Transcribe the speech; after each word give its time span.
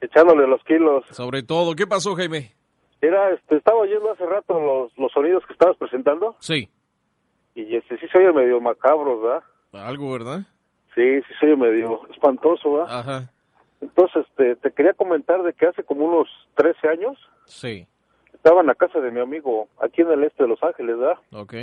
Echándole 0.00 0.46
los 0.48 0.62
kilos. 0.64 1.04
Sobre 1.10 1.42
todo, 1.42 1.74
¿qué 1.74 1.86
pasó, 1.86 2.14
Jaime? 2.14 2.52
Era, 3.02 3.32
este, 3.34 3.56
estaba 3.56 3.80
oyendo 3.80 4.12
hace 4.12 4.24
rato 4.24 4.58
los, 4.58 4.96
los 4.96 5.12
sonidos 5.12 5.44
que 5.46 5.52
estabas 5.52 5.76
presentando 5.76 6.36
Sí, 6.38 6.68
y 7.54 7.76
este 7.76 7.98
sí 7.98 8.06
se 8.10 8.18
oye 8.18 8.32
medio 8.32 8.60
macabros, 8.60 9.20
¿verdad? 9.22 9.42
algo, 9.72 10.12
¿verdad? 10.12 10.40
Sí, 10.94 11.02
sí 11.26 11.34
se 11.40 11.46
oye 11.46 11.56
medio 11.56 12.00
espantoso, 12.10 12.74
¿verdad? 12.74 12.98
Ajá, 12.98 13.31
Entonces, 13.82 14.24
este, 14.28 14.56
te 14.56 14.70
quería 14.72 14.94
comentar 14.94 15.42
de 15.42 15.52
que 15.52 15.66
hace 15.66 15.82
como 15.82 16.06
unos 16.06 16.28
13 16.54 16.88
años 16.88 17.18
sí, 17.44 17.86
estaba 18.32 18.60
en 18.62 18.68
la 18.68 18.74
casa 18.74 19.00
de 19.00 19.10
mi 19.10 19.20
amigo 19.20 19.68
aquí 19.82 20.00
en 20.02 20.10
el 20.12 20.24
este 20.24 20.44
de 20.44 20.48
Los 20.48 20.62
Ángeles, 20.62 20.96
¿verdad? 20.98 21.18
ok, 21.32 21.54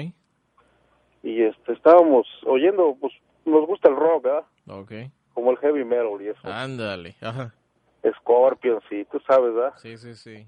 Y 1.24 1.42
este, 1.44 1.74
estábamos 1.74 2.28
oyendo, 2.46 2.96
pues 3.00 3.14
nos 3.46 3.66
gusta 3.66 3.90
el 3.90 3.96
rock, 3.96 4.24
¿verdad? 4.24 4.44
ok. 4.68 4.92
Como 5.34 5.52
el 5.52 5.58
heavy 5.58 5.86
metal 5.86 6.22
y 6.22 6.28
eso. 6.28 6.42
Ándale, 6.44 7.16
ajá, 7.22 7.54
Scorpions 8.20 8.84
y 8.92 9.06
tú 9.06 9.20
sabes, 9.26 9.54
¿verdad? 9.54 9.74
sí, 9.78 9.98
sí, 9.98 10.14
sí. 10.16 10.46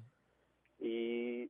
Y 0.79 1.49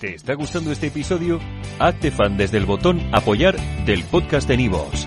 ¿Te 0.00 0.14
está 0.14 0.32
gustando 0.34 0.70
este 0.72 0.86
episodio? 0.86 1.38
Hazte 1.78 2.10
fan 2.10 2.36
desde 2.38 2.56
el 2.56 2.64
botón 2.64 3.00
Apoyar 3.12 3.56
del 3.84 4.02
podcast 4.10 4.48
de 4.48 4.56
Nivos. 4.56 5.06